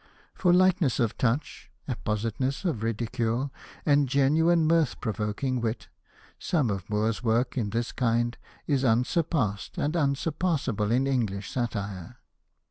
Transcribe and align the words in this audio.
For 0.33 0.51
light 0.51 0.81
ness 0.81 0.99
of 0.99 1.15
touch, 1.15 1.69
appositeness 1.87 2.65
of 2.65 2.81
ridicule 2.81 3.53
and 3.85 4.09
genuine 4.09 4.61
m.irth 4.63 4.99
provoking 4.99 5.61
wit, 5.61 5.89
some 6.39 6.71
of 6.71 6.89
Moore's 6.89 7.21
work 7.23 7.55
in 7.55 7.69
this 7.69 7.91
kind 7.91 8.35
is 8.65 8.83
unsurpassed 8.83 9.77
and 9.77 9.95
unsurpassable 9.95 10.89
in 10.91 11.05
English 11.05 11.51
satire. 11.51 12.17